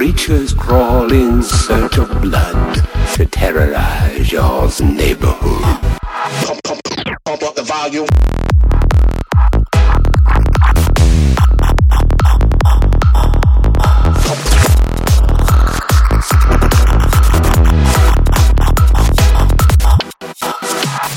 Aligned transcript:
Creatures 0.00 0.54
crawl 0.54 1.12
in 1.12 1.42
search 1.42 1.98
of 1.98 2.22
blood 2.22 2.82
to 3.16 3.26
terrorize 3.26 4.32
your 4.32 4.70
neighborhood. 4.82 5.60
Pump, 6.00 6.62
pump, 6.64 6.80
pump 7.26 7.42
up 7.42 7.54
the 7.54 7.62
volume. 7.62 8.06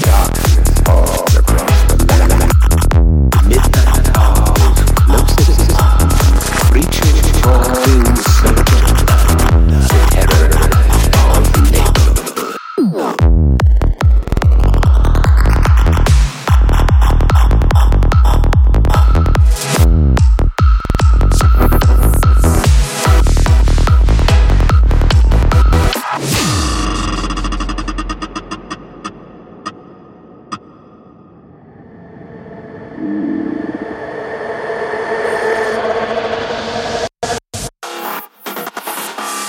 Darkness 0.00 0.80
falls 0.80 1.30